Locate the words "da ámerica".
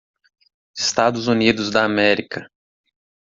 1.69-2.49